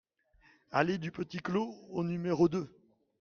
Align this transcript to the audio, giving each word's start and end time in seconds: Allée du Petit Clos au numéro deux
Allée 0.71 0.97
du 0.97 1.11
Petit 1.11 1.37
Clos 1.37 1.75
au 1.91 2.03
numéro 2.03 2.49
deux 2.49 2.67